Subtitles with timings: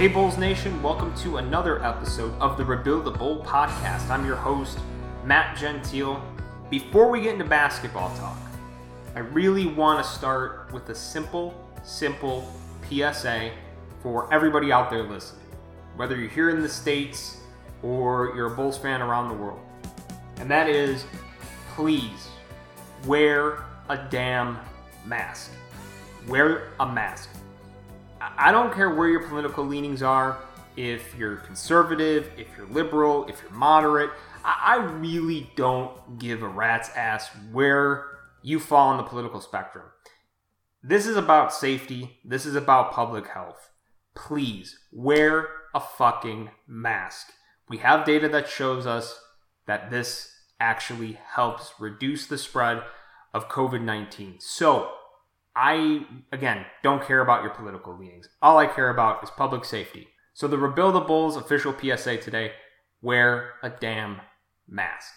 [0.00, 4.08] Hey, Bulls Nation, welcome to another episode of the Rebuild the Bull podcast.
[4.08, 4.78] I'm your host,
[5.26, 6.24] Matt Gentile.
[6.70, 8.38] Before we get into basketball talk,
[9.14, 12.50] I really want to start with a simple, simple
[12.88, 13.52] PSA
[14.02, 15.44] for everybody out there listening,
[15.96, 17.36] whether you're here in the States
[17.82, 19.60] or you're a Bulls fan around the world.
[20.38, 21.04] And that is
[21.74, 22.30] please
[23.04, 24.60] wear a damn
[25.04, 25.52] mask.
[26.26, 27.28] Wear a mask.
[28.20, 30.38] I don't care where your political leanings are,
[30.76, 34.10] if you're conservative, if you're liberal, if you're moderate.
[34.44, 38.06] I really don't give a rat's ass where
[38.42, 39.86] you fall on the political spectrum.
[40.82, 42.18] This is about safety.
[42.24, 43.70] This is about public health.
[44.14, 47.32] Please wear a fucking mask.
[47.68, 49.20] We have data that shows us
[49.66, 52.82] that this actually helps reduce the spread
[53.32, 54.36] of COVID 19.
[54.40, 54.92] So,
[55.60, 58.30] I, again, don't care about your political leanings.
[58.40, 60.08] All I care about is public safety.
[60.32, 62.52] So, the Rebuild the Bulls official PSA today
[63.02, 64.22] wear a damn
[64.66, 65.12] mask.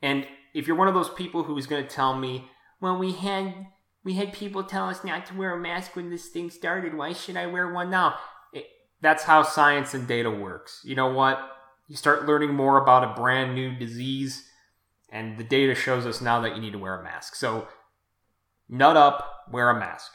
[0.00, 2.48] And if you're one of those people who is going to tell me,
[2.80, 3.66] well, we had
[4.04, 6.96] we had people tell us not to wear a mask when this thing started.
[6.96, 8.14] Why should I wear one now?
[8.52, 8.66] It,
[9.00, 10.82] that's how science and data works.
[10.84, 11.40] You know what?
[11.88, 14.48] You start learning more about a brand new disease,
[15.10, 17.34] and the data shows us now that you need to wear a mask.
[17.34, 17.66] So,
[18.70, 20.12] nut up, wear a mask.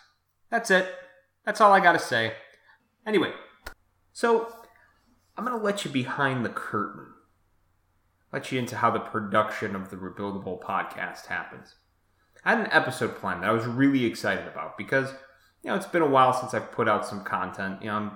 [0.50, 0.88] That's it.
[1.46, 2.34] That's all I got to say.
[3.06, 3.32] Anyway,
[4.14, 4.52] so
[5.38, 7.08] I'm to let you behind the curtain,
[8.32, 11.76] let you into how the production of the Rebuild the Bull podcast happens.
[12.44, 15.12] I had an episode planned that I was really excited about because,
[15.62, 17.82] you know, it's been a while since I've put out some content.
[17.82, 18.12] You know, I'm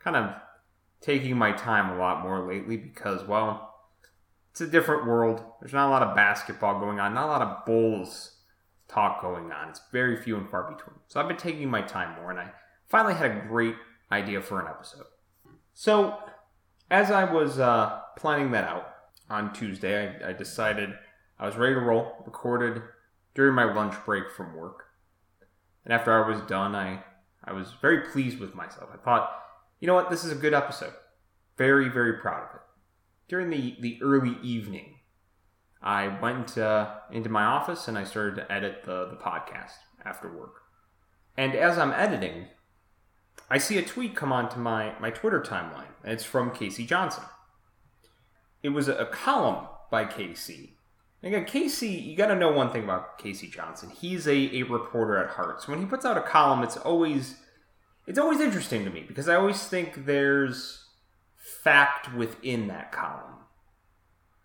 [0.00, 0.34] kind of
[1.00, 3.74] taking my time a lot more lately because, well,
[4.50, 5.42] it's a different world.
[5.60, 8.37] There's not a lot of basketball going on, not a lot of Bulls
[8.88, 9.68] talk going on.
[9.68, 10.96] It's very few and far between.
[11.06, 12.50] So I've been taking my time more, and I
[12.88, 13.76] finally had a great
[14.10, 15.04] idea for an episode.
[15.74, 16.18] So,
[16.90, 18.88] as I was uh, planning that out
[19.28, 20.90] on Tuesday, I, I decided
[21.38, 22.82] I was ready to roll, recorded
[23.34, 24.84] during my lunch break from work.
[25.84, 27.04] And after I was done, I,
[27.44, 28.90] I was very pleased with myself.
[28.92, 29.30] I thought,
[29.80, 30.94] you know what, this is a good episode.
[31.56, 32.62] Very, very proud of it.
[33.28, 34.97] During the, the early evening,
[35.82, 39.74] I went uh, into my office and I started to edit the, the podcast
[40.04, 40.62] after work.
[41.36, 42.46] And as I'm editing,
[43.48, 45.92] I see a tweet come onto my, my Twitter timeline.
[46.04, 46.84] It's from K.C.
[46.84, 47.24] Johnson.
[48.62, 50.74] It was a, a column by K.C.
[51.22, 53.48] Again, K.C., you got to know one thing about K.C.
[53.48, 53.90] Johnson.
[53.90, 55.62] He's a, a reporter at heart.
[55.62, 57.36] So when he puts out a column, it's always
[58.06, 60.86] it's always interesting to me because I always think there's
[61.36, 63.37] fact within that column.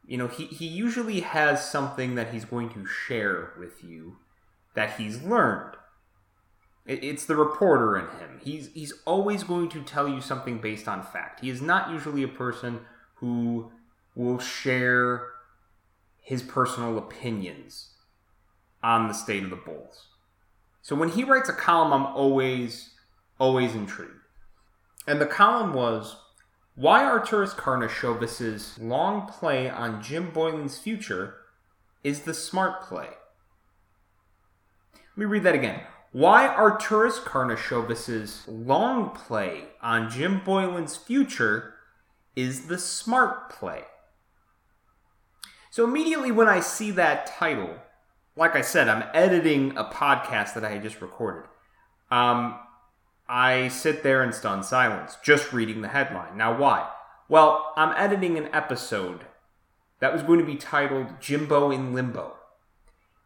[0.05, 4.17] You know, he, he usually has something that he's going to share with you
[4.75, 5.75] that he's learned.
[6.85, 8.39] It, it's the reporter in him.
[8.43, 11.39] He's he's always going to tell you something based on fact.
[11.39, 12.81] He is not usually a person
[13.15, 13.71] who
[14.15, 15.27] will share
[16.21, 17.91] his personal opinions
[18.81, 20.07] on the state of the Bulls.
[20.81, 22.91] So when he writes a column, I'm always,
[23.39, 24.11] always intrigued.
[25.07, 26.17] And the column was
[26.75, 31.35] why Arturas Karnisovas's long play on Jim Boylen's future
[32.03, 33.09] is the smart play.
[34.93, 35.81] Let me read that again.
[36.11, 41.75] Why Arturas Karnisovas's long play on Jim Boylen's future
[42.35, 43.83] is the smart play.
[45.69, 47.75] So immediately when I see that title,
[48.35, 51.47] like I said, I'm editing a podcast that I had just recorded.
[52.09, 52.59] Um,
[53.27, 56.37] I sit there in stunned silence, just reading the headline.
[56.37, 56.89] Now, why?
[57.29, 59.21] Well, I'm editing an episode
[59.99, 62.33] that was going to be titled Jimbo in Limbo.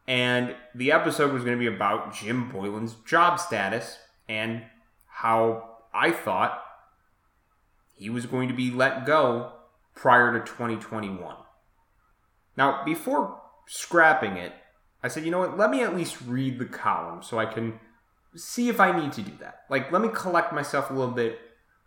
[0.07, 3.97] And the episode was going to be about Jim Boylen's job status
[4.29, 4.63] and
[5.07, 6.63] how I thought
[7.93, 9.53] he was going to be let go
[9.95, 11.35] prior to 2021.
[12.55, 14.53] Now, before scrapping it,
[15.03, 17.79] I said, you know what, let me at least read the column so I can
[18.37, 19.61] see if I need to do that.
[19.69, 21.39] Like, let me collect myself a little bit,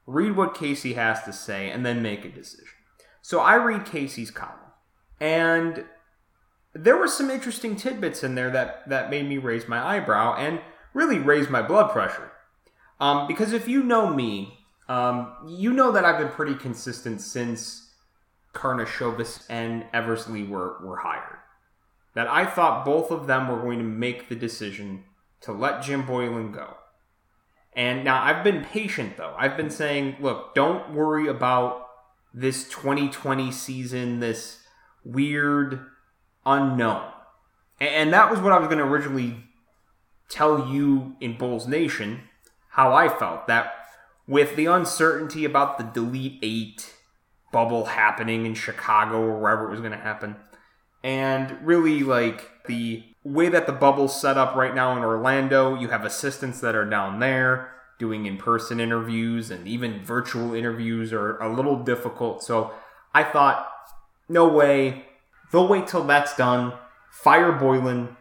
[0.07, 0.95] read what K.C.
[0.95, 2.67] has to say, and then make a decision.
[3.23, 4.59] So I read K.C.'s column,
[5.21, 5.85] and
[6.75, 10.61] there were some interesting tidbits in there that, that made me raise my eyebrow and
[10.95, 12.33] really raise my blood pressure.
[12.99, 14.59] Um, because if you know me,
[14.89, 17.91] um, you know that I've been pretty consistent since
[18.53, 21.39] Karnisovas and Eversley were, were hired.
[22.15, 25.05] That I thought both of them were going to make the decision
[25.43, 26.77] to let Jim Boylen go.
[27.75, 29.35] And now I've been patient though.
[29.39, 31.87] I've been saying, look, don't worry about
[32.35, 34.61] this 2020 season, this
[35.05, 35.87] weird
[36.45, 37.11] unknown.
[37.81, 39.45] And that was what I was going to originally
[40.29, 42.23] tell you in Bulls Nation
[42.71, 43.47] how I felt.
[43.47, 43.73] That
[44.27, 46.95] with the uncertainty about the Delete Eight
[47.53, 50.37] bubble happening in Chicago or wherever it was going to happen,
[51.03, 55.89] and really like the way that the bubble's set up right now in Orlando, you
[55.89, 61.39] have assistants that are down there doing in person interviews and even virtual interviews are
[61.39, 62.43] a little difficult.
[62.43, 62.73] So
[63.15, 63.71] I thought,
[64.29, 65.05] no way.
[65.53, 66.73] They'll wait till that's done,
[67.11, 68.17] fire Boylen,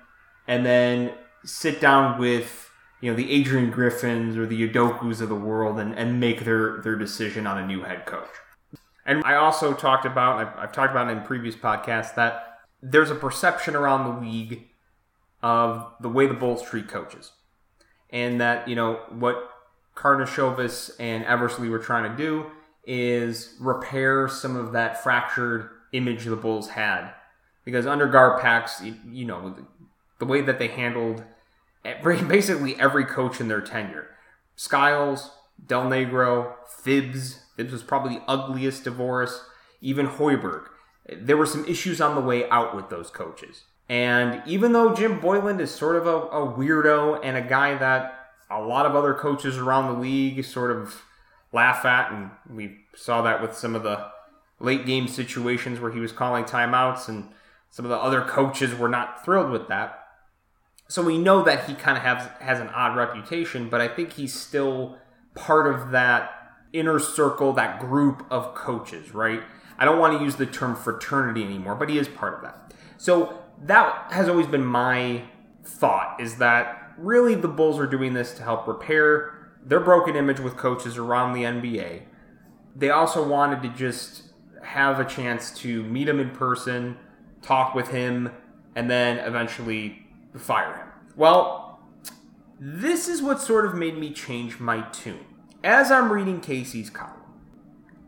[0.47, 1.13] and then
[1.45, 2.69] sit down with
[3.01, 6.81] you know the Adrian Griffins or the Udokas of the world and, and make their
[6.81, 8.29] their decision on a new head coach.
[9.05, 13.15] And I also talked about I've, I've talked about in previous podcasts that there's a
[13.15, 14.68] perception around the league
[15.41, 17.31] of the way the Bulls treat coaches,
[18.09, 19.49] and that you know what
[19.95, 22.47] Karnisovas and Eversley were trying to do
[22.85, 27.11] is repair some of that fractured image the Bulls had,
[27.65, 29.55] because under Garpax, you, you know,
[30.19, 31.23] the, way that they handled
[32.03, 34.07] basically every coach in their tenure,
[34.55, 35.31] Skiles,
[35.65, 37.43] Del Negro, Thibs.
[37.55, 39.45] Thibs was probably the ugliest divorce.
[39.81, 40.65] Even Hoiberg.
[41.15, 43.63] There were some issues on the way out with those coaches.
[43.89, 48.15] And even though Jim Boylen is sort of a, a weirdo and a guy that
[48.49, 51.01] a lot of other coaches around the league sort of
[51.51, 54.07] laugh at, and we saw that with some of the
[54.59, 57.29] late game situations where he was calling timeouts, and
[57.71, 59.95] some of the other coaches were not thrilled with that.
[60.87, 64.13] So we know that he kind of has has an odd reputation, but I think
[64.13, 64.97] he's still
[65.35, 66.31] part of that
[66.73, 69.41] inner circle, that group of coaches, right?
[69.77, 72.73] I don't want to use the term fraternity anymore, but he is part of that.
[72.97, 75.23] So that has always been my
[75.63, 80.39] thought is that really the Bulls are doing this to help repair their broken image
[80.39, 82.03] with coaches around the NBA.
[82.75, 84.23] They also wanted to just
[84.63, 86.97] have a chance to meet him in person,
[87.41, 88.31] talk with him,
[88.75, 90.07] and then eventually
[90.37, 90.87] fire him.
[91.15, 91.79] Well,
[92.59, 95.25] this is what sort of made me change my tune.
[95.63, 97.15] As I'm reading K.C.'s column,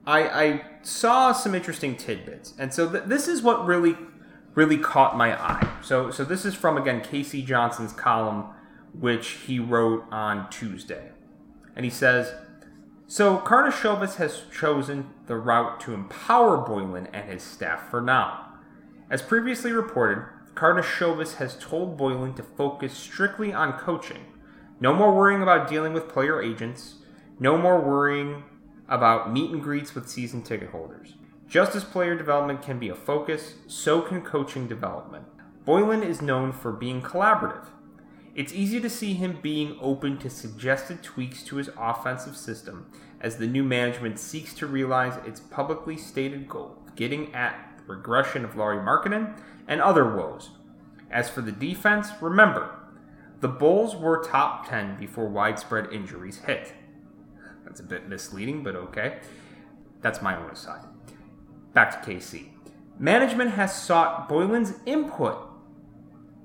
[0.06, 3.96] I, I saw some interesting tidbits, and so th- this is what really
[4.56, 5.78] really caught my eye.
[5.82, 7.42] So so this is from again K.C.
[7.42, 8.46] Johnson's column
[8.94, 11.12] which he wrote on Tuesday.
[11.76, 12.34] And he says,
[13.08, 18.54] so Karnisovas has chosen the route to empower Boylen and his staff for now.
[19.10, 24.26] As previously reported, Karnisovas has told Boylen to focus strictly on coaching.
[24.80, 26.96] No more worrying about dealing with player agents.
[27.40, 28.44] No more worrying
[28.88, 31.16] about meet and greets with season ticket holders.
[31.52, 35.26] Just as player development can be a focus, so can coaching development.
[35.68, 37.66] Boylen is known for being collaborative.
[38.34, 42.90] It's easy to see him being open to suggested tweaks to his offensive system
[43.20, 47.96] as the new management seeks to realize its publicly stated goal of getting at the
[47.96, 49.38] regression of Lauri Markkanen
[49.68, 50.52] and other woes.
[51.12, 52.80] As for the defense, remember,
[53.42, 56.72] the Bulls were top 10 before widespread injuries hit.
[57.66, 59.20] That's a bit misleading, but okay.
[60.00, 60.86] That's my own aside.
[61.74, 62.50] Back to KC.
[63.00, 65.38] Management has sought Boylen's input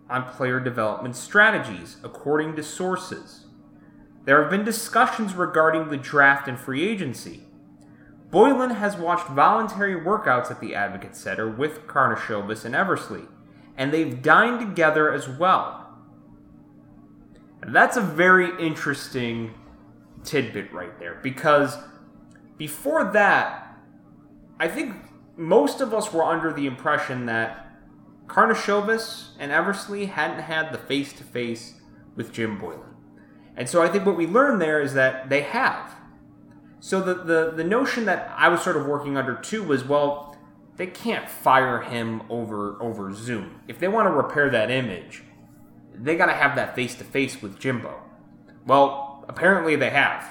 [0.09, 3.47] on player development strategies, according to sources.
[4.25, 7.43] There have been discussions regarding the draft and free agency.
[8.31, 13.23] Boylen has watched voluntary workouts at the Advocate Center with Karnisovas and Eversley,
[13.77, 15.83] and they've dined together as well.
[17.63, 19.55] And that's a very interesting
[20.25, 21.79] tidbit right there, because
[22.57, 23.77] before that,
[24.59, 24.95] I think
[25.37, 27.71] most of us were under the impression that
[28.27, 31.75] Karnisovas and Eversley hadn't had the face to face
[32.15, 32.95] with Jim Boylen.
[33.57, 35.95] And so I think what we learned there is that they have.
[36.81, 40.37] So the, the, the notion that I was sort of working under too was well,
[40.77, 43.61] they can't fire him over over Zoom.
[43.67, 45.23] If they want to repair that image,
[45.95, 48.03] they got to have that face to face with Jimbo.
[48.67, 50.29] Well, apparently they have.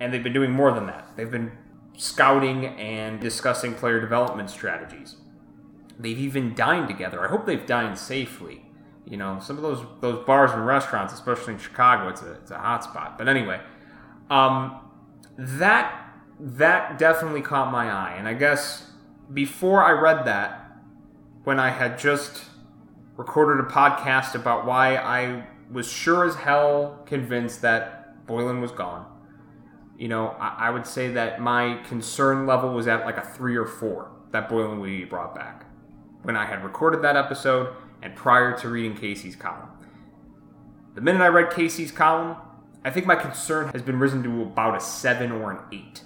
[0.00, 1.12] And they've been doing more than that.
[1.16, 1.52] They've been
[1.96, 5.16] scouting and discussing player development strategies.
[5.98, 7.24] They've even dined together.
[7.24, 8.66] I hope they've dined safely.
[9.06, 12.50] You know, some of those those bars and restaurants, especially in Chicago, it's a it's
[12.50, 13.16] a hot spot.
[13.16, 13.60] But anyway,
[14.30, 14.80] um,
[15.38, 18.90] that that definitely caught my eye, and I guess
[19.32, 20.78] before I read that,
[21.44, 22.42] when I had just
[23.16, 29.06] recorded a podcast about why I was sure as hell convinced that Boylen was gone.
[29.96, 33.56] You know, I, I would say that my concern level was at like a three
[33.56, 35.64] or four that would be brought back
[36.22, 39.68] when I had recorded that episode and prior to reading K.C.'s column.
[40.94, 42.36] The minute I read K.C.'s column,
[42.84, 46.02] I think my concern has been risen to about a 7 or an 8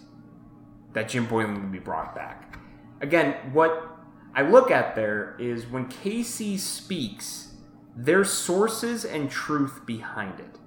[0.92, 2.58] that Jim Boylen would be brought back.
[3.00, 3.98] Again, what
[4.34, 6.58] I look at there is when K.C.
[6.58, 7.54] speaks,
[7.96, 10.58] there's sources and truth behind it.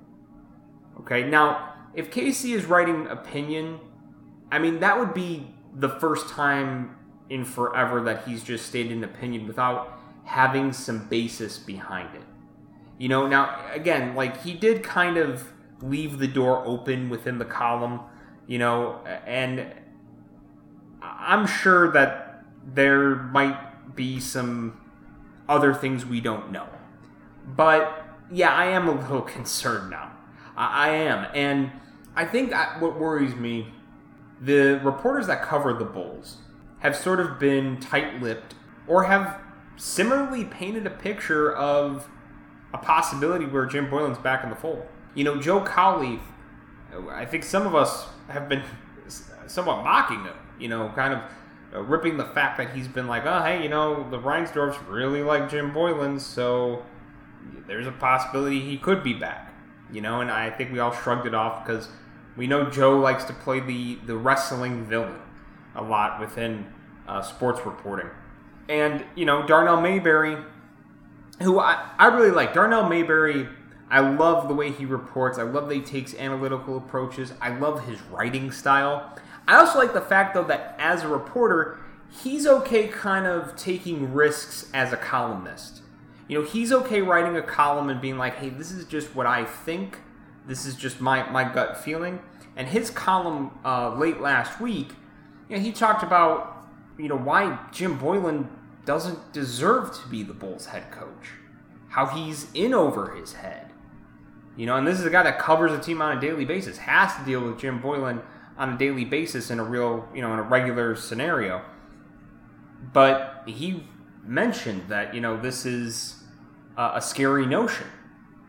[1.00, 2.54] Okay, now, if K.C.
[2.54, 3.80] is writing opinion
[4.54, 6.96] I mean, that would be the first time
[7.28, 12.22] in forever that he's just stated an opinion without having some basis behind it.
[13.00, 17.46] You know, now, again, like he did kind of leave the door open within the
[17.46, 18.02] column,
[18.46, 19.74] you know, and
[21.02, 24.80] I'm sure that there might be some
[25.50, 26.68] other things we don't know.
[27.44, 30.12] But yeah, I am a little concerned now.
[30.56, 31.28] I, I am.
[31.34, 31.72] And
[32.16, 33.74] I think I, what worries me,
[34.40, 36.38] the reporters that cover the Bulls
[36.80, 38.56] have sort of been tight lipped
[38.88, 39.40] or have
[39.78, 42.10] similarly painted a picture of
[42.74, 44.86] a possibility where Jim Boylen's back in the fold.
[45.16, 46.20] You know, Joe Cowley,
[47.12, 48.64] I think some of us have been
[49.48, 51.22] somewhat mocking him, you know, kind of
[51.74, 55.24] uh, ripping the fact that he's been like, oh, hey, you know, the Reinsdorfs really
[55.24, 56.84] like Jim Boylen, so
[57.68, 59.54] there's a possibility he could be back,
[59.92, 61.90] you know, and I think we all shrugged it off because
[62.36, 65.20] we know Joe likes to play the, the wrestling villain
[65.76, 66.68] a lot within
[67.08, 68.10] uh, sports reporting.
[68.70, 70.38] And, you know, Darnell Mayberry,
[71.42, 72.54] who I, I really like.
[72.54, 73.48] Darnell Mayberry,
[73.90, 75.38] I love the way he reports.
[75.38, 77.34] I love that he takes analytical approaches.
[77.42, 79.16] I love his writing style.
[79.48, 81.80] I also like the fact, though, that as a reporter,
[82.24, 85.82] he's okay kind of taking risks as a columnist.
[86.28, 89.26] You know, he's okay writing a column and being like, hey, this is just what
[89.26, 90.00] I think.
[90.48, 92.20] This is just my, my gut feeling.
[92.56, 94.90] And his column uh, late last week,
[95.50, 98.48] you know, he talked about, you know, why Jim Boylen
[98.86, 101.32] doesn't deserve to be the Bulls head coach.
[101.90, 103.72] How he's in over his head.
[104.56, 106.78] You know, and this is a guy that covers the team on a daily basis,
[106.78, 108.22] has to deal with Jim Boylen
[108.58, 111.64] on a daily basis in a real, you know, in a regular scenario.
[112.92, 113.84] But he
[114.24, 116.24] mentioned that, you know, this is
[116.78, 117.88] a, a scary notion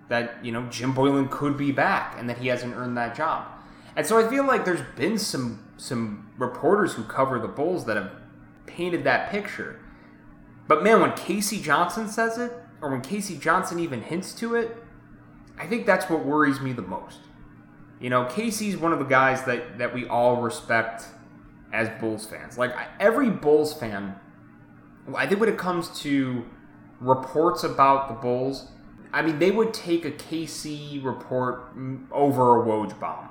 [0.09, 3.47] that, you know, Jim Boylen could be back and that he hasn't earned that job.
[3.97, 7.97] And so I feel like there's been some some reporters who cover the Bulls that
[7.97, 8.13] have
[8.67, 9.81] painted that picture.
[10.69, 11.61] But man, when K.C.
[11.61, 13.37] Johnson says it, or when K.C.
[13.39, 14.77] Johnson even hints to it,
[15.59, 17.21] I think that's what worries me the most.
[18.01, 21.05] You know, K.C.'s one of the guys that, that we all respect
[21.73, 22.59] as Bulls fans.
[22.59, 24.15] Like, every Bulls fan,
[25.15, 26.45] I think when it comes to
[27.01, 28.69] reports about the Bulls,
[29.15, 31.69] I mean, they would take a KC report
[32.11, 33.29] over a Woj bomb.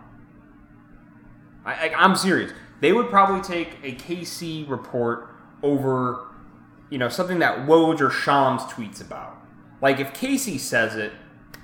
[1.66, 2.54] I, am serious.
[2.80, 5.28] They would probably take a KC report
[5.62, 6.28] over,
[6.90, 9.38] you know, something that Woj or Shams tweets about.
[9.82, 10.58] Like if K.C.
[10.58, 11.12] says it,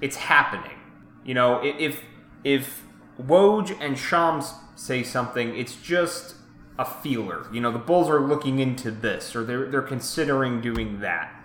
[0.02, 0.78] it's happening.
[1.24, 2.02] You know, if
[2.44, 2.84] if
[3.22, 6.36] Woj and Shams say something, it's just
[6.78, 7.48] a feeler.
[7.54, 11.39] You know, the Bulls are looking into this or they're they're considering doing that.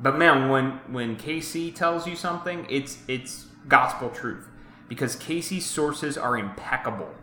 [0.00, 4.48] But man, when when KC tells you something, it's it's gospel truth
[4.88, 7.14] because K.C.'s sources are impeccable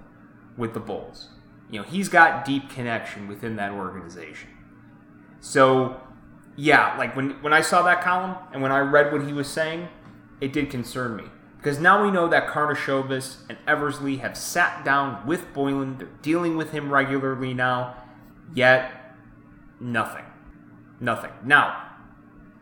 [0.56, 1.30] with the Bulls.
[1.70, 4.50] You know, he's got deep connection within that organization.
[5.42, 6.00] So,
[6.56, 9.48] yeah, like when when I saw that column and when I read what he was
[9.48, 9.90] saying,
[10.40, 11.26] it did concern me.
[11.58, 15.98] Because now we know that Karnisovas and Eversley have sat down with Boylen.
[15.98, 17.96] They're dealing with him regularly now.
[18.54, 18.92] Yet,
[19.80, 20.24] nothing.
[21.02, 21.32] Nothing.
[21.44, 21.87] Now,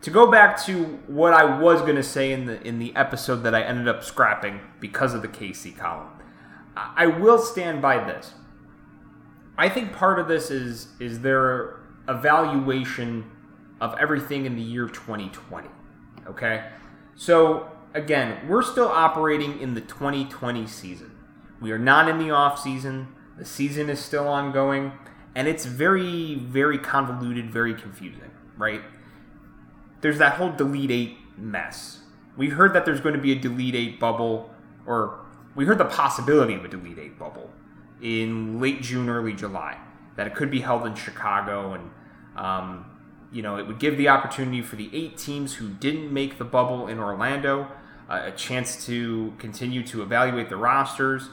[0.05, 3.37] to go back to what I was going to say in the in the episode
[3.37, 6.09] that I ended up scrapping because of the KC column.
[6.77, 8.33] I will stand by this.
[9.57, 13.31] I think part of this is is their evaluation
[13.81, 15.69] of everything in the year 2020.
[16.27, 16.69] Okay?
[17.15, 21.17] So, again, we're still operating in the 2020 season.
[21.59, 23.07] We are not in the off season.
[23.39, 24.91] The season is still ongoing,
[25.33, 28.83] and it's very very convoluted, very confusing, right?
[30.05, 32.01] There's that whole delete 8 mess.
[32.37, 34.51] We heard that there's going to be a delete 8 bubble
[34.85, 37.49] or we heard the possibility of a Delete 8 bubble
[38.01, 39.77] in late June, early July,
[40.17, 41.89] that it could be held in Chicago, and
[42.35, 42.85] um,
[43.31, 46.43] you know it would give the opportunity for the eight teams who didn't make the
[46.43, 47.71] bubble in Orlando
[48.09, 51.29] uh, a chance to continue to evaluate the rosters,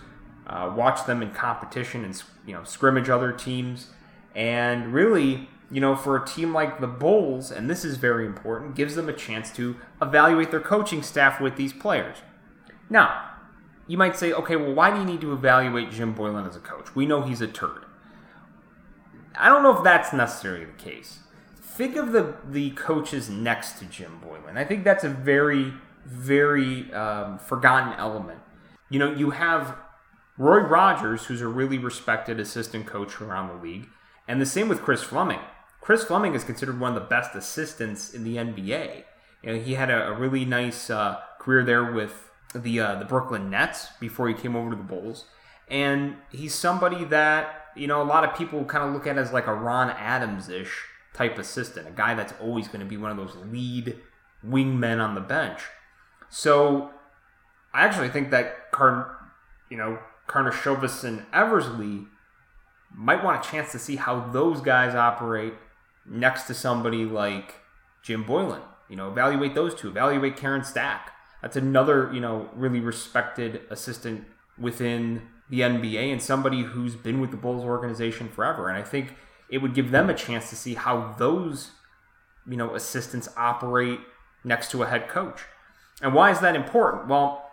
[0.46, 3.88] uh, watch them in competition, and you know scrimmage other teams,
[4.34, 5.48] and really.
[5.72, 9.08] You know, for a team like the Bulls, and this is very important, gives them
[9.08, 12.18] a chance to evaluate their coaching staff with these players.
[12.90, 13.30] Now,
[13.86, 16.60] you might say, okay, well, why do you need to evaluate Jim Boylen as a
[16.60, 16.94] coach?
[16.94, 17.86] We know he's a turd.
[19.34, 21.20] I don't know if that's necessarily the case.
[21.58, 24.58] Think of the the coaches next to Jim Boylen.
[24.58, 25.72] I think that's a very,
[26.04, 28.40] very um, forgotten element.
[28.90, 29.78] You know, you have
[30.36, 33.88] Roy Rogers, who's a really respected assistant coach around the league,
[34.28, 35.40] and the same with Chris Fleming.
[35.82, 39.02] Chris Fleming is considered one of the best assistants in the NBA.
[39.42, 43.04] You know, he had a, a really nice uh, career there with the uh, the
[43.04, 45.24] Brooklyn Nets before he came over to the Bulls,
[45.68, 49.32] and he's somebody that you know a lot of people kind of look at as
[49.32, 50.84] like a Ron Adams ish
[51.14, 53.98] type assistant, a guy that's always going to be one of those lead
[54.46, 55.62] wingmen on the bench.
[56.30, 56.90] So
[57.74, 59.18] I actually think that Car,
[59.68, 59.98] you know,
[60.28, 62.06] Karnisovas and Eversley
[62.94, 65.54] might want a chance to see how those guys operate
[66.06, 67.54] next to somebody like
[68.02, 68.62] Jim Boylen.
[68.88, 69.88] You know, evaluate those two.
[69.88, 71.12] Evaluate Karen Stack.
[71.40, 74.24] That's another, you know, really respected assistant
[74.58, 78.68] within the NBA and somebody who's been with the Bulls organization forever.
[78.68, 79.14] And I think
[79.48, 81.72] it would give them a chance to see how those,
[82.46, 84.00] you know, assistants operate
[84.44, 85.42] next to a head coach.
[86.00, 87.08] And why is that important?
[87.08, 87.48] Well,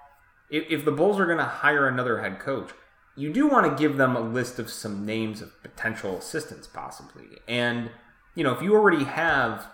[0.50, 2.72] if, if the Bulls are going to hire another head coach,
[3.16, 7.40] you do want to give them a list of some names of potential assistants, possibly.
[7.48, 7.92] And,
[8.36, 9.68] you know, if you already have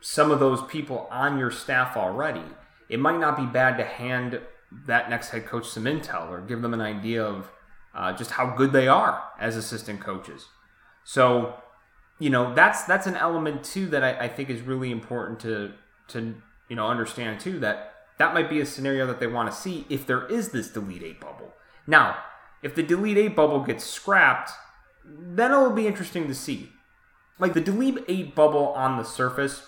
[0.00, 2.44] some of those people on your staff already,
[2.88, 4.40] it might not be bad to hand
[4.86, 7.50] that next head coach some intel or give them an idea of
[7.94, 10.46] uh, just how good they are as assistant coaches.
[11.04, 11.54] So,
[12.18, 15.72] you know, that's that's an element too that I, I think is really important to
[16.08, 16.34] to
[16.68, 19.86] you know understand too that that might be a scenario that they want to see
[19.88, 21.54] if there is this delete eight bubble.
[21.86, 22.16] Now,
[22.62, 24.50] if the delete eight bubble gets scrapped,
[25.04, 26.72] then it'll be interesting to see.
[27.38, 29.66] Like the delete eight bubble on the surface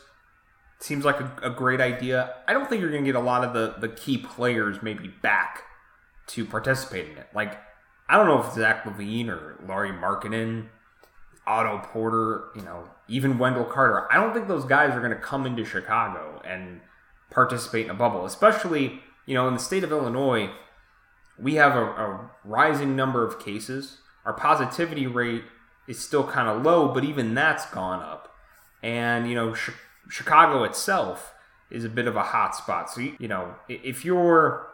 [0.81, 2.35] seems like a, a great idea.
[2.47, 5.09] I don't think you're going to get a lot of the, the key players maybe
[5.09, 5.63] back
[6.29, 7.29] to participate in it.
[7.35, 7.59] Like,
[8.09, 10.69] I don't know if Zach LaVine or Lauri Markkanen,
[11.47, 14.11] Otto Porter, you know, even Wendell Carter.
[14.13, 16.81] I don't think those guys are going to come into Chicago and
[17.31, 20.51] participate in a bubble, especially, you know, in the state of Illinois,
[21.39, 23.99] we have a, a rising number of cases.
[24.25, 25.45] Our positivity rate
[25.88, 28.35] is still kind of low, but even that's gone up.
[28.82, 29.71] And, you know, sh-
[30.08, 31.34] Chicago itself
[31.71, 32.91] is a bit of a hot spot.
[32.91, 34.69] So, you know, if you're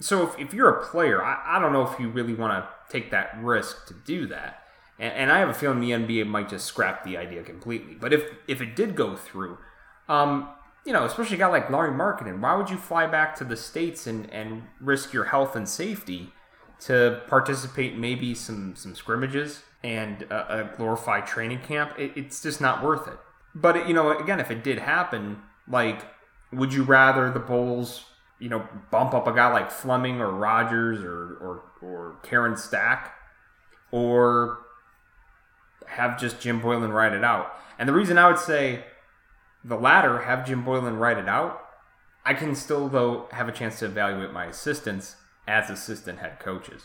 [0.00, 2.68] so if, if you're a player, I, I don't know if you really want to
[2.90, 4.62] take that risk to do that.
[4.98, 7.94] And, and, I have a feeling the NBA might just scrap the idea completely.
[7.94, 9.58] But if if it did go through,
[10.08, 10.48] um,
[10.86, 13.56] you know, especially a guy like Lauri Markkanen, why would you fly back to the
[13.56, 16.32] States and, and risk your health and safety
[16.80, 21.92] to participate maybe some, some scrimmages and a, a glorified training camp?
[21.98, 23.18] It, it's just not worth it.
[23.54, 26.06] But, you know, again, if it did happen, like,
[26.52, 28.04] would you rather the Bulls,
[28.38, 33.14] you know, bump up a guy like Fleming or Rogers or, or, or Karen Stack
[33.90, 34.58] or
[35.86, 37.52] have just Jim Boylen write it out?
[37.78, 38.84] And the reason I would say
[39.64, 41.60] the latter, have Jim Boylen write it out.
[42.24, 45.16] I can still, though, have a chance to evaluate my assistants
[45.50, 46.84] as assistant head coaches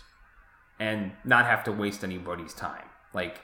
[0.80, 2.86] and not have to waste anybody's time.
[3.14, 3.42] Like,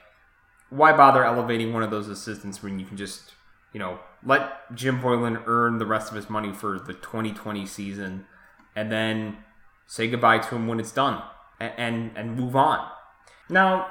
[0.68, 3.32] why bother elevating one of those assistants when you can just,
[3.72, 8.26] you know, let Jim Boylen earn the rest of his money for the 2020 season
[8.74, 9.38] and then
[9.86, 11.22] say goodbye to him when it's done
[11.60, 12.84] and, and, and move on.
[13.48, 13.86] Now,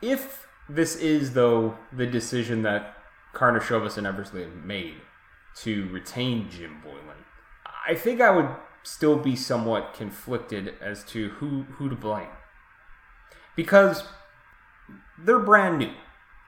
[0.00, 2.96] if this is, though, the decision that
[3.34, 4.94] Karnisovas and Eversley have made
[5.56, 7.24] to retain Jim Boylen,
[7.86, 8.48] I think I would
[8.82, 12.28] still be somewhat conflicted as to who who to blame
[13.56, 14.04] because
[15.18, 15.92] they're brand new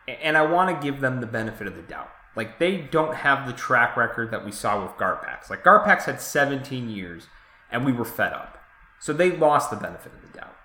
[0.08, 2.10] and I want to give them the benefit of the doubt.
[2.34, 5.50] Like they don't have the track record that we saw with Garpax.
[5.50, 7.26] Like Garpax had 17 years
[7.70, 8.58] and we were fed up.
[8.98, 10.56] So they lost the benefit of the doubt.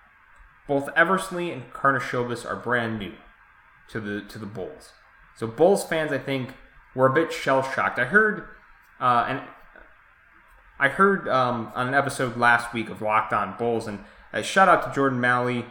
[0.67, 3.13] Both Eversley and Karnisovas are brand new
[3.89, 4.91] to the to the Bulls.
[5.35, 6.53] So Bulls fans, I think,
[6.95, 7.99] were a bit shell shocked.
[7.99, 8.47] I heard,
[8.99, 9.41] uh, and
[10.79, 13.99] I heard um, on an episode last week of Locked On Bulls, and
[14.33, 15.65] uh, shout out to Jordan Malley,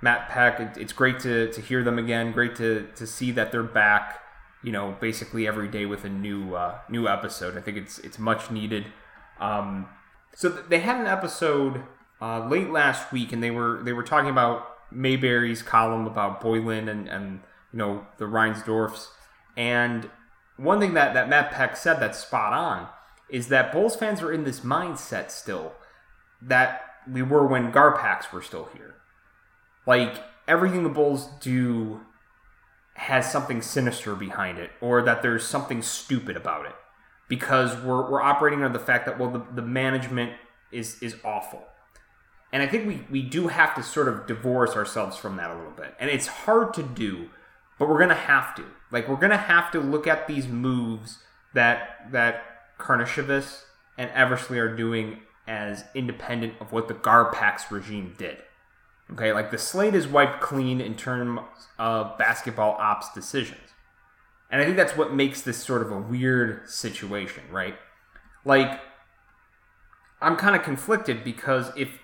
[0.00, 0.60] Matt Peck.
[0.60, 2.32] It, it's great to, to hear them again.
[2.32, 4.22] Great to, to see that they're back.
[4.62, 7.56] You know, basically every day with a new uh, new episode.
[7.56, 8.86] I think it's it's much needed.
[9.38, 9.88] Um,
[10.34, 11.84] so th- they had an episode
[12.20, 16.88] uh, late last week, and they were they were talking about Mayberry's column about Boylen
[16.88, 17.40] and and
[17.76, 19.08] you know, the Reinsdorfs.
[19.54, 20.08] And
[20.56, 22.88] one thing that, that Matt Peck said that's spot on
[23.28, 25.72] is that Bulls fans are in this mindset still
[26.42, 28.94] that we were when Garpax were still here.
[29.86, 32.00] Like, everything the Bulls do
[32.94, 36.74] has something sinister behind it, or that there's something stupid about it.
[37.28, 40.32] Because we're, we're operating under the fact that, well, the, the management
[40.70, 41.64] is, is awful.
[42.52, 45.54] And I think we, we do have to sort of divorce ourselves from that a
[45.54, 45.94] little bit.
[45.98, 47.28] And it's hard to do
[47.78, 48.64] but we're gonna have to.
[48.90, 51.18] Like we're gonna have to look at these moves
[51.54, 53.62] that that Karnisovas
[53.98, 58.38] and Eversley are doing as independent of what the Garpax regime did.
[59.12, 61.40] Okay, like the slate is wiped clean in terms
[61.78, 63.60] of basketball ops decisions.
[64.50, 67.76] And I think that's what makes this sort of a weird situation, right?
[68.44, 68.80] Like,
[70.20, 71.98] I'm kind of conflicted because if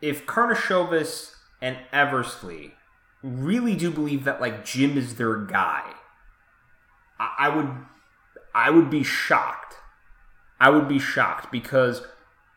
[0.00, 2.74] if Karnisovas and Eversley
[3.22, 5.92] really do believe that like Jim is their guy,
[7.18, 7.70] I, I would
[8.54, 9.76] I would be shocked.
[10.60, 12.02] I would be shocked because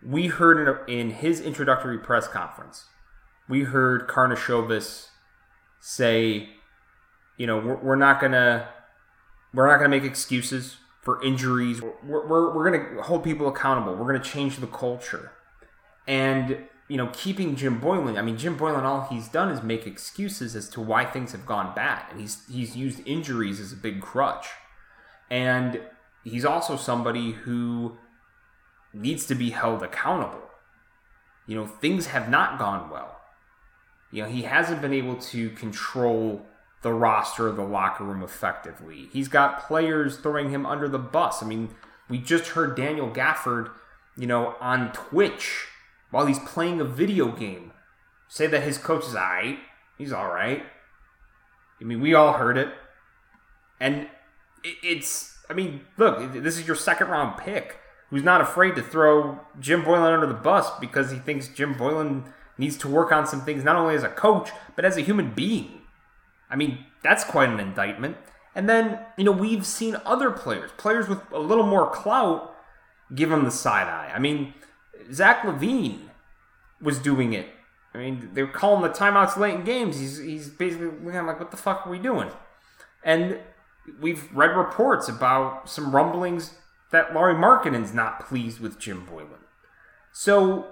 [0.05, 2.85] we heard in, in his introductory press conference,
[3.47, 5.07] we heard Karnisovas
[5.79, 6.49] say,
[7.37, 8.67] you know, we're, we're not gonna
[9.53, 11.81] we're not gonna make excuses for injuries.
[11.81, 13.95] We're, we're, we're gonna hold people accountable.
[13.95, 15.31] We're gonna change the culture.
[16.07, 18.17] And you know, keeping Jim Boylen.
[18.17, 21.45] I mean, Jim Boylen, all he's done is make excuses as to why things have
[21.45, 24.47] gone bad, and he's he's used injuries as a big crutch.
[25.29, 25.81] And
[26.23, 27.97] he's also somebody who
[28.93, 30.49] needs to be held accountable.
[31.47, 33.19] You know, things have not gone well.
[34.11, 36.45] You know, he hasn't been able to control
[36.83, 39.09] the roster of the locker room effectively.
[39.11, 41.41] He's got players throwing him under the bus.
[41.41, 41.69] I mean,
[42.09, 43.71] we just heard Daniel Gafford,
[44.15, 45.67] you know, on Twitch
[46.11, 47.71] while he's playing a video game
[48.27, 49.59] say that his coach is all right.
[49.97, 50.63] He's all right.
[51.79, 52.69] I mean, we all heard it.
[53.79, 54.07] And
[54.63, 57.77] it's, I mean, look, this is your second round pick
[58.09, 62.31] who's not afraid to throw Jim Boylen under the bus because he thinks Jim Boylen
[62.57, 65.33] needs to work on some things, not only as a coach, but as a human
[65.33, 65.81] being.
[66.49, 68.17] I mean, that's quite an indictment.
[68.55, 72.55] And then, you know, we've seen other players, players with a little more clout,
[73.15, 74.11] give him the side eye.
[74.13, 74.53] I mean,
[75.11, 76.09] Zach LaVine
[76.81, 77.47] was doing it.
[77.93, 79.99] I mean, they're calling the timeouts late in games.
[79.99, 82.29] He's he's basically I'm like, what the fuck are we doing?
[83.03, 83.39] And
[83.99, 86.55] we've read reports about some rumblings
[86.91, 89.41] that Lauri Markkanen's not pleased with Jim Boylen.
[90.11, 90.67] So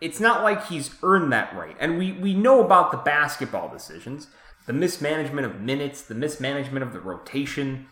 [0.00, 1.76] it's not like he's earned that right.
[1.80, 4.28] And we, we know about the basketball decisions,
[4.66, 7.86] the mismanagement of minutes, the mismanagement of the rotation.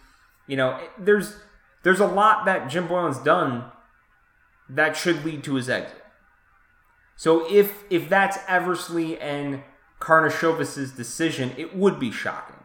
[0.46, 1.36] You know, there's
[1.82, 3.64] there's a lot that Jim Boylen's done
[4.68, 6.02] that should lead to his exit.
[7.16, 9.62] So if if that's Eversley and
[10.00, 12.61] Karnisovas' decision, it would be shocking,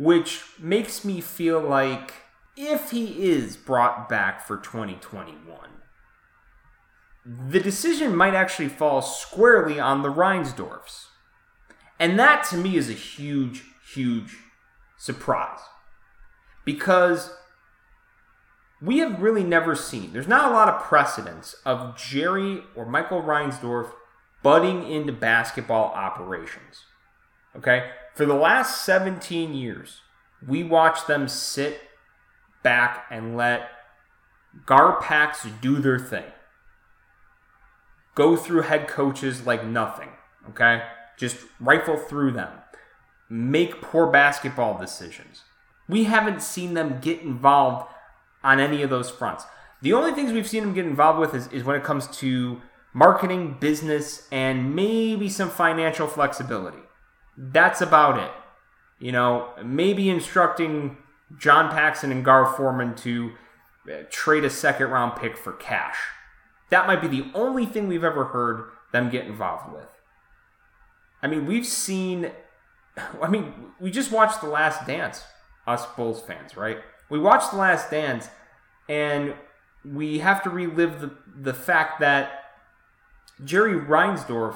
[0.00, 2.14] which makes me feel like
[2.56, 5.58] if he is brought back for 2021,
[7.26, 11.08] the decision might actually fall squarely on the Reinsdorfs.
[11.98, 14.38] And that to me is a huge, huge
[14.96, 15.60] surprise.
[16.64, 17.34] Because
[18.80, 23.20] we have really never seen, there's not a lot of precedence of Jerry or Michael
[23.20, 23.90] Reinsdorf
[24.42, 26.84] butting into basketball operations.
[27.54, 27.90] Okay?
[28.20, 30.02] For the last 17 years,
[30.46, 31.80] we watched them sit
[32.62, 33.70] back and let
[34.66, 36.26] Garpax do their thing.
[38.14, 40.10] Go through head coaches like nothing.
[40.50, 40.82] Okay?
[41.16, 42.50] Just rifle through them.
[43.30, 45.40] Make poor basketball decisions.
[45.88, 47.90] We haven't seen them get involved
[48.44, 49.46] on any of those fronts.
[49.80, 52.60] The only things we've seen them get involved with is, is when it comes to
[52.92, 56.82] marketing, business, and maybe some financial flexibility.
[57.36, 58.30] That's about it.
[58.98, 60.98] You know, maybe instructing
[61.38, 63.32] John Paxson and Gar Forman to
[63.90, 65.96] uh, trade a second round pick for cash.
[66.70, 69.88] That might be the only thing we've ever heard them get involved with.
[71.22, 72.30] I mean, we've seen,
[73.22, 75.24] I mean, we just watched The Last Dance,
[75.66, 76.78] us Bulls fans, right?
[77.10, 78.30] we watched The Last Dance,
[78.88, 79.34] and
[79.84, 82.44] we have to relive the, the fact that
[83.44, 84.54] Jerry Reinsdorf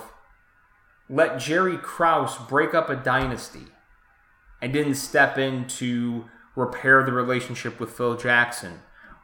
[1.09, 3.67] let Jerry Krause break up a dynasty
[4.61, 6.25] and didn't step in to
[6.57, 8.81] repair the relationship with Phil Jackson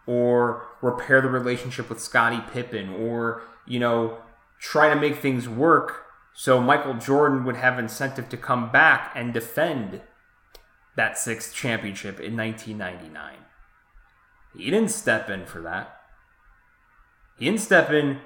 [0.06, 4.18] or repair the relationship with Scottie Pippen or, you know,
[4.58, 9.32] try to make things work so Michael Jordan would have incentive to come back and
[9.32, 10.00] defend
[10.96, 13.34] that sixth championship in 1999.
[14.56, 16.00] He didn't step in for that.
[17.38, 18.20] He didn't step in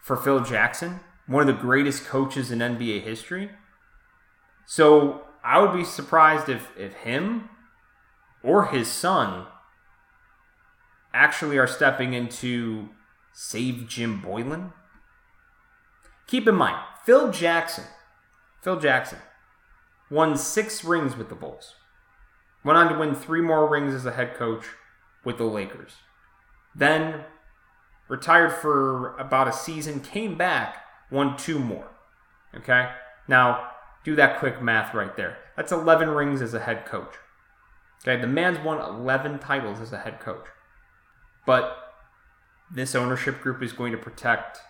[0.00, 3.50] for Phil Jackson, one of the greatest coaches in NBA history.
[4.66, 7.48] So I would be surprised if, if him
[8.42, 9.46] or his son
[11.14, 12.88] actually are stepping into
[13.32, 14.72] save Jim Boylen.
[16.26, 17.84] Keep in mind, Phil Jackson,
[18.60, 19.18] Phil Jackson
[20.10, 21.74] won six rings with the Bulls.
[22.64, 24.64] Went on to win three more rings as a head coach
[25.24, 25.92] with the Lakers.
[26.74, 27.24] Then
[28.08, 31.88] retired for about a season, came back, won two more.
[32.54, 32.90] Okay?
[33.28, 33.70] Now,
[34.04, 35.38] do that quick math right there.
[35.56, 37.14] That's 11 rings as a head coach.
[38.02, 38.20] Okay?
[38.20, 40.46] The man's won 11 titles as a head coach.
[41.46, 41.76] But
[42.72, 44.60] this ownership group is going to protect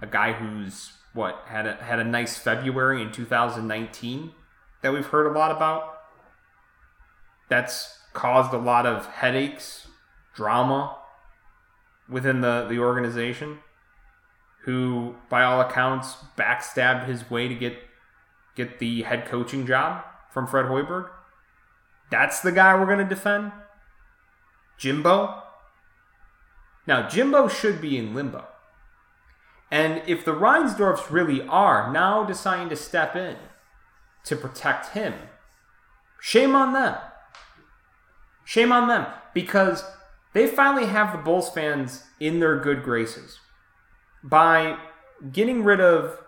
[0.00, 4.32] a guy who's what had a had a nice February in 2019
[4.80, 5.98] that we've heard a lot about
[7.48, 9.88] that's caused a lot of headaches,
[10.34, 10.96] drama
[12.08, 13.58] within the, the organization,
[14.64, 17.76] who, by all accounts, backstabbed his way to get
[18.54, 21.08] get the head coaching job from Fred Hoiberg?
[22.10, 23.52] That's the guy we're going to defend?
[24.78, 25.42] Jimbo?
[26.86, 28.46] Now, Jimbo should be in limbo.
[29.70, 33.36] And if the Reinsdorfs really are now deciding to step in
[34.24, 35.14] to protect him,
[36.20, 36.96] shame on them.
[38.44, 39.84] Shame on them because
[40.34, 43.38] they finally have the Bulls fans in their good graces
[44.22, 44.76] by
[45.32, 46.18] getting rid of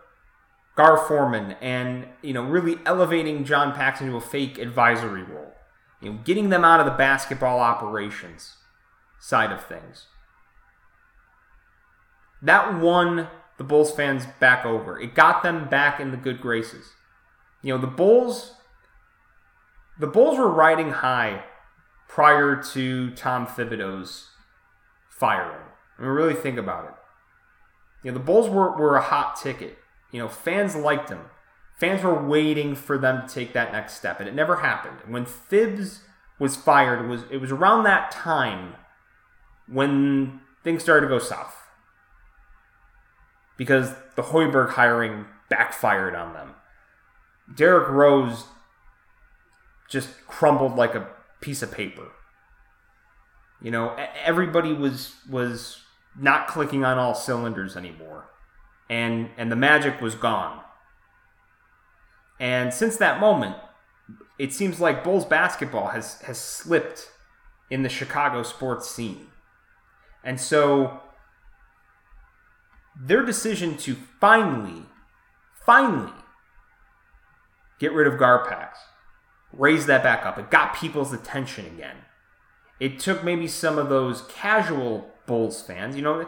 [0.77, 5.53] Gar Forman and you know really elevating John Paxson to a fake advisory role.
[6.01, 8.57] You know, getting them out of the basketball operations
[9.21, 10.07] side of things.
[12.43, 15.01] That won the Bulls fans back over.
[15.01, 16.93] It got them back in the good graces.
[17.63, 18.55] You know, the Bulls
[19.99, 21.45] the Bulls were riding high
[22.09, 24.31] prior to Tom Thibodeau's
[25.09, 25.67] firing.
[25.99, 26.95] I mean, really think about it.
[28.05, 29.79] You know, the Bulls were, were a hot ticket.
[30.13, 31.25] You know, fans liked them.
[31.81, 34.99] Fans were waiting for them to take that next step, and it never happened.
[35.13, 36.03] When Thibs
[36.39, 38.75] was fired, it was it was around that time
[39.67, 41.57] when things started to go south.
[43.57, 46.55] Because the Hoiberg hiring backfired on them.
[47.53, 48.45] Derrick Rose
[49.89, 51.09] just crumbled like a
[51.41, 52.13] piece of paper.
[53.61, 55.84] You know, everybody was was
[56.19, 58.31] not clicking on all cylinders anymore.
[58.89, 60.61] And and the magic was gone.
[62.39, 63.57] And since that moment,
[64.39, 67.11] it seems like Bulls basketball has has slipped
[67.71, 69.29] in the Chicago sports scene.
[70.23, 71.01] And so
[72.99, 74.87] their decision to finally,
[75.65, 76.13] finally
[77.79, 78.71] get rid of Garpax,
[79.53, 81.97] raise that back up, it got people's attention again.
[82.81, 86.27] It took maybe some of those casual Bulls fans, you know,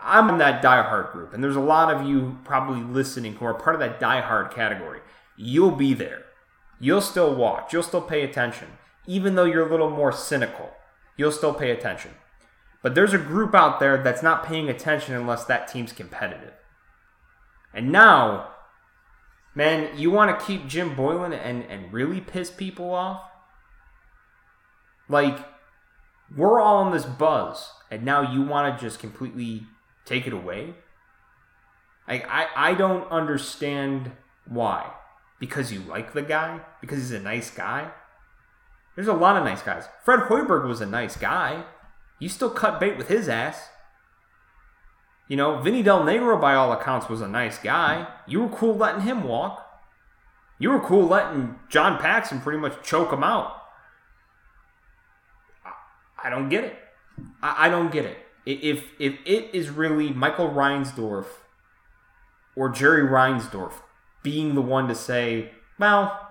[0.00, 3.54] I'm in that diehard group, and there's a lot of you probably listening who are
[3.54, 5.00] part of that diehard category.
[5.36, 6.24] You'll be there.
[6.80, 7.72] You'll still watch.
[7.72, 8.68] You'll still pay attention.
[9.06, 10.72] Even though you're a little more cynical,
[11.16, 12.12] you'll still pay attention.
[12.82, 16.54] But there's a group out there that's not paying attention unless that team's competitive.
[17.74, 18.50] And now,
[19.54, 23.22] man, you want to keep Jim Boylen and, and really piss people off?
[25.08, 25.38] Like,
[26.36, 29.66] we're all on this buzz, and now you want to just completely
[30.04, 30.74] take it away?
[32.06, 34.12] Like, I, I don't understand
[34.46, 34.92] why.
[35.38, 36.60] Because you like the guy?
[36.80, 37.90] Because he's a nice guy?
[38.96, 39.84] There's a lot of nice guys.
[40.04, 41.64] Fred Hoiberg was a nice guy.
[42.18, 43.68] You still cut bait with his ass.
[45.28, 48.08] You know, Vinny Del Negro, by all accounts, was a nice guy.
[48.26, 49.64] You were cool letting him walk.
[50.58, 53.57] You were cool letting John Paxson pretty much choke him out.
[56.22, 56.76] I don't get it.
[57.42, 58.18] I don't get it.
[58.46, 61.26] If if it is really Michael Reinsdorf
[62.56, 63.74] or Jerry Reinsdorf
[64.22, 66.28] being the one to say, well,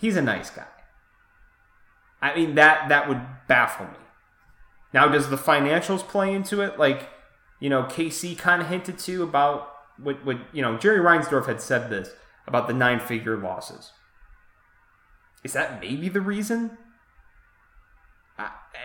[0.00, 0.66] he's a nice guy.
[2.20, 3.98] I mean that that would baffle me.
[4.92, 6.78] Now, does the financials play into it?
[6.78, 7.08] Like,
[7.60, 11.60] you know, KC kind of hinted to about what, what, you know, Jerry Reinsdorf had
[11.60, 12.10] said this
[12.46, 13.92] about the nine figure losses.
[15.44, 16.76] Is that maybe the reason?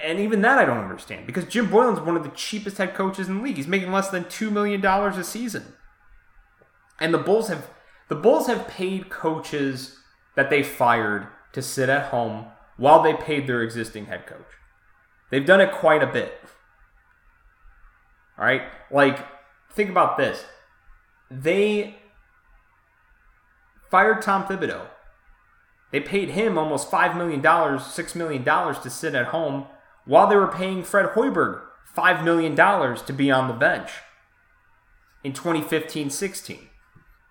[0.04, 3.28] And even that I don't understand because Jim Boylen's one of the cheapest head coaches
[3.28, 3.58] in the league.
[3.58, 5.74] He's making less than two million dollars a season,
[7.00, 7.70] and the Bulls have
[8.10, 9.98] the Bulls have paid coaches
[10.36, 12.46] that they fired to sit at home
[12.78, 14.46] while they paid their existing head coach.
[15.30, 16.40] They've done it quite a bit.
[18.38, 18.62] All right?
[18.92, 19.26] Like,
[19.74, 20.46] think about this.
[21.30, 21.98] They
[23.90, 24.86] fired Tom Thibodeau.
[25.92, 29.68] They paid him almost $5 million, $6 million to sit at home
[30.06, 31.62] while they were paying Fred Hoiberg
[31.96, 33.92] $5 million to be on the bench
[35.24, 36.70] in 2015 16.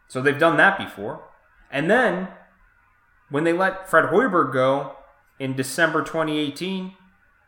[0.08, 1.24] So they've done that before.
[1.70, 2.28] And then
[3.30, 4.96] when they let Fred Hoiberg go
[5.38, 6.94] in December 2018,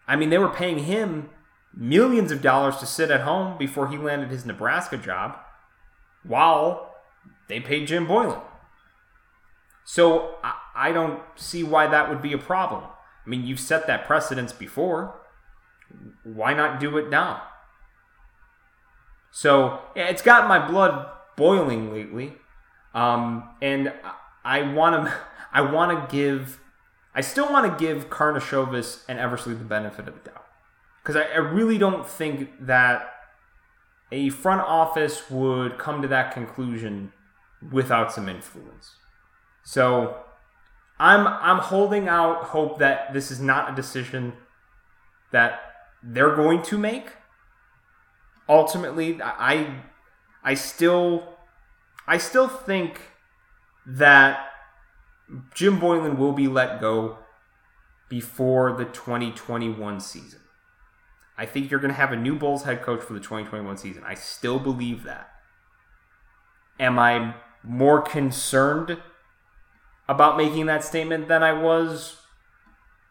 [0.06, 1.30] I mean, they were paying him
[1.74, 5.36] millions of dollars to sit at home before he landed his Nebraska job
[6.22, 6.94] while
[7.48, 8.40] they paid Jim Boylen.
[9.84, 10.36] So
[10.78, 12.84] I, don't see why that would be a problem.
[12.84, 15.20] I mean, you've set that precedence before.
[16.22, 17.42] Why not do it now?
[19.30, 22.34] So yeah, it's got my blood boiling lately,
[22.94, 23.92] um, and
[24.44, 25.14] I want to.
[25.52, 26.60] I want to give
[27.18, 30.46] I still want to give Karnisovas and Eversley the benefit of the doubt.
[31.02, 33.12] Because I, I really don't think that
[34.12, 37.12] a front office would come to that conclusion
[37.72, 38.92] without some influence.
[39.64, 40.18] So
[41.00, 44.32] I'm I'm holding out hope that this is not a decision
[45.30, 45.60] that
[46.02, 47.06] they're going to make.
[48.48, 49.82] Ultimately, I
[50.42, 51.36] I still
[52.06, 53.00] I still think
[53.86, 54.46] that
[55.54, 57.18] Jim Boylen will be let go
[58.08, 60.40] before the 2021 season.
[61.36, 64.02] I think you're going to have a new Bulls head coach for the 2021 season.
[64.04, 65.30] I still believe that.
[66.80, 68.98] Am I more concerned
[70.08, 72.16] about making that statement than I was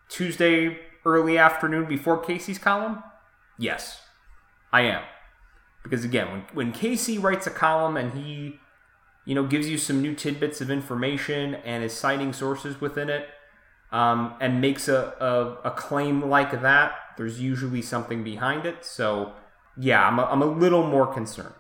[0.10, 3.04] Tuesday early afternoon before K.C.'s column?
[3.58, 4.02] Yes,
[4.72, 5.04] I am.
[5.84, 8.60] Because again, when, when Casey writes a column and he,
[9.26, 13.30] you know, gives you some new tidbits of information and is citing sources within it,
[13.92, 18.84] um, and makes a, a, a, claim like that, there's usually something behind it.
[18.84, 19.32] So,
[19.78, 21.54] yeah, I'm a, I'm a little more concerned.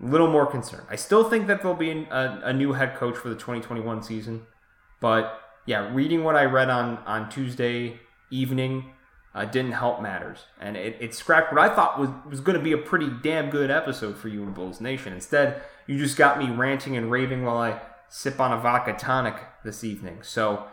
[0.00, 0.86] Little more concerned.
[0.88, 4.46] I still think that there'll be a, a new head coach for the 2021 season.
[5.00, 8.92] But, yeah, reading what I read on, on Tuesday evening
[9.34, 10.38] uh, didn't help matters.
[10.60, 13.50] And it, it scrapped what I thought was, was going to be a pretty damn
[13.50, 15.12] good episode for you in Bulls Nation.
[15.12, 19.36] Instead, you just got me ranting and raving while I sip on a vodka tonic
[19.64, 20.20] this evening.
[20.22, 20.64] So,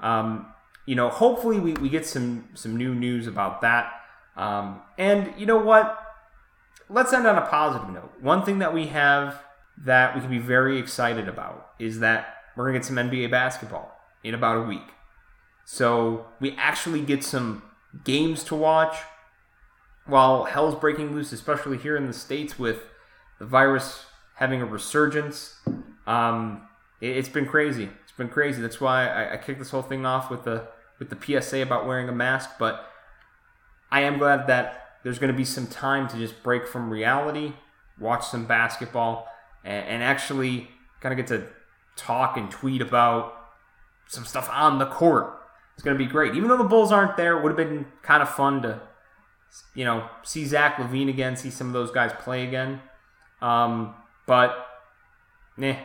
[0.00, 0.46] um,
[0.86, 3.92] you know, hopefully we, we get some some new news about that.
[4.36, 5.98] Um, and you know what?
[6.92, 8.12] Let's end on a positive note.
[8.20, 9.42] One thing that we have
[9.78, 13.98] that we can be very excited about is that we're gonna get some NBA basketball
[14.22, 14.92] in about a week.
[15.64, 17.62] So we actually get some
[18.04, 18.96] games to watch
[20.04, 22.82] while hell's breaking loose, especially here in the states with
[23.38, 25.60] the virus having a resurgence.
[26.06, 26.68] Um,
[27.00, 27.88] it, has been crazy.
[28.02, 28.60] It's been crazy.
[28.60, 31.86] That's why I, I kicked this whole thing off with the with the PSA about
[31.86, 32.50] wearing a mask.
[32.58, 32.86] But
[33.90, 37.52] I am glad that there's going to be some time to just break from reality,
[37.98, 39.26] watch some basketball,
[39.64, 40.68] and, and actually
[41.00, 41.46] kind of get to
[41.96, 43.34] talk and tweet about
[44.08, 45.38] some stuff on the court.
[45.74, 46.34] It's going to be great.
[46.34, 48.80] Even though the Bulls aren't there, it would have been kind of fun to,
[49.74, 52.80] you know, see Zach LaVine again, see some of those guys play again.
[53.40, 53.94] Um,
[54.26, 54.66] but,
[55.56, 55.76] nah,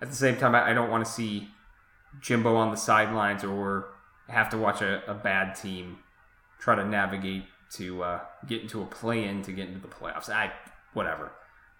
[0.00, 1.48] at the same time, I don't want to see
[2.20, 3.86] Jimbo on the sidelines or
[4.28, 5.98] have to watch a, a bad team
[6.58, 10.28] try to navigate to uh, get into a play-in to get into the playoffs.
[10.28, 10.52] I
[10.92, 11.32] whatever.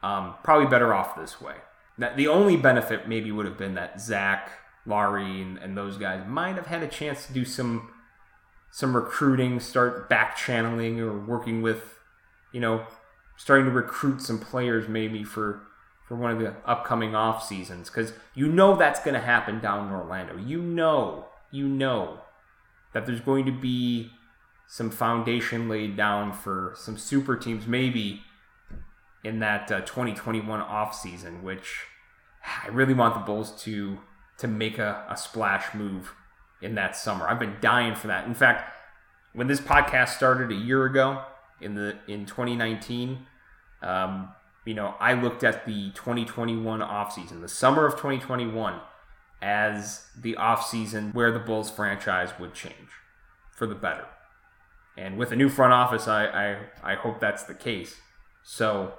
[0.02, 1.54] Um, probably better off this way.
[1.98, 4.50] That the only benefit maybe would have been that Zach,
[4.86, 7.90] Lauri, and, and those guys might have had a chance to do some
[8.70, 11.98] some recruiting, start back channeling or working with,
[12.52, 12.86] you know,
[13.36, 15.62] starting to recruit some players maybe for
[16.08, 19.86] for one of the upcoming off seasons because you know that's going to happen down
[19.86, 20.36] in Orlando.
[20.36, 22.20] You know, you know
[22.92, 24.10] that there's going to be
[24.72, 28.22] some foundation laid down for some super teams, maybe
[29.22, 31.80] in that uh, 2021 off season, which
[32.64, 33.98] I really want the Bulls to
[34.38, 36.14] to make a, a splash move
[36.62, 37.28] in that summer.
[37.28, 38.26] I've been dying for that.
[38.26, 38.74] In fact,
[39.34, 41.22] when this podcast started a year ago
[41.60, 43.26] in the in 2019.
[43.82, 44.30] Um,
[44.64, 48.80] you know, I looked at the 2021 offseason, the summer of 2021,
[49.42, 52.88] as the offseason where the Bulls franchise would change
[53.50, 54.06] for the better.
[54.96, 57.96] And with a new front office, I, I, I hope that's the case.
[58.42, 58.92] So,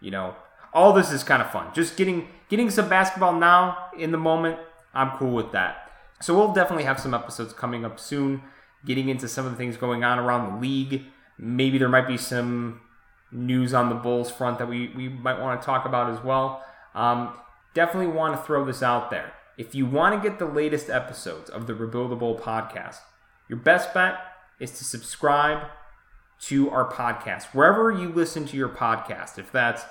[0.00, 0.36] you know,
[0.72, 1.72] all this is kind of fun.
[1.74, 4.58] Just getting getting some basketball now in the moment,
[4.94, 5.90] I'm cool with that.
[6.20, 8.42] So we'll definitely have some episodes coming up soon,
[8.84, 11.04] getting into some of the things going on around the league.
[11.38, 12.80] Maybe there might be some
[13.32, 16.62] news on the Bulls front that we, we might want to talk about as well.
[16.94, 17.34] Um,
[17.74, 19.32] definitely want to throw this out there.
[19.56, 22.96] If you want to get the latest episodes of the Rebuild the podcast,
[23.48, 24.18] your best bet
[24.60, 25.66] is to subscribe
[26.42, 29.38] to our podcast wherever you listen to your podcast.
[29.38, 29.82] If that's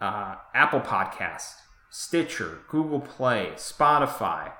[0.00, 1.56] uh, Apple Podcast,
[1.90, 4.52] Stitcher, Google Play, Spotify,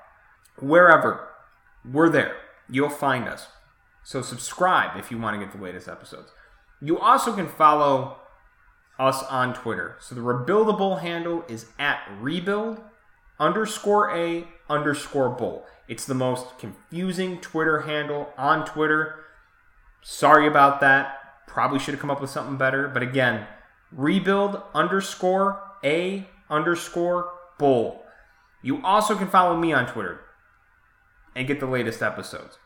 [0.59, 1.29] wherever,
[1.89, 2.35] we're there.
[2.69, 3.47] You'll find us.
[4.03, 6.31] So subscribe if you want to get the latest episodes.
[6.81, 8.17] You also can follow
[8.99, 9.97] us on Twitter.
[9.99, 12.81] So the rebuildable handle is at rebuild
[13.39, 15.65] underscore a underscore bull.
[15.87, 19.23] It's the most confusing Twitter handle on Twitter.
[20.09, 21.43] Sorry about that.
[21.47, 22.87] Probably should have come up with something better.
[22.87, 23.45] But again,
[23.91, 28.05] rebuild underscore a underscore bull.
[28.63, 30.21] You also can follow me on Twitter
[31.35, 32.57] and get the latest episodes.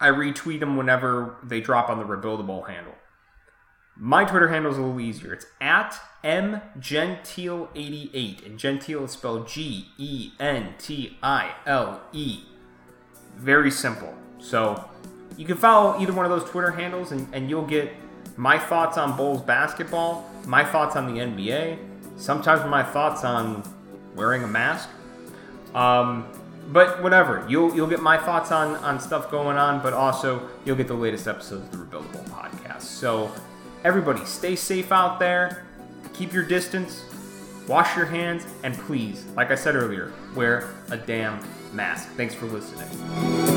[0.00, 2.96] I retweet them whenever they drop on the Rebuildable handle.
[3.96, 5.32] My Twitter handle is a little easier.
[5.32, 12.42] It's at mgentile88, and gentile is spelled G E N T I L E.
[13.34, 14.12] Very simple.
[14.38, 14.90] So
[15.38, 17.92] you can follow either one of those Twitter handles, and, and you'll get
[18.36, 21.78] my thoughts on Bulls basketball, my thoughts on the NBA,
[22.16, 23.62] sometimes my thoughts on
[24.16, 24.88] wearing a mask.
[25.74, 26.28] Um,
[26.70, 30.76] but whatever, you'll you'll get my thoughts on on stuff going on, but also you'll
[30.76, 32.82] get the latest episodes of the Rebuildable podcast.
[32.82, 33.32] So
[33.84, 35.64] everybody, stay safe out there,
[36.12, 37.04] keep your distance,
[37.66, 41.40] wash your hands, and please, like I said earlier, wear a damn
[41.72, 42.08] mask.
[42.16, 43.47] Thanks for listening.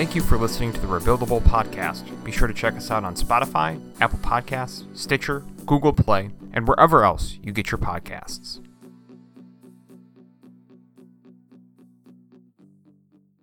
[0.00, 2.24] Thank you for listening to the Rebuildable Podcast.
[2.24, 7.04] Be sure to check us out on Spotify, Apple Podcasts, Stitcher, Google Play, and wherever
[7.04, 8.60] else you get your podcasts.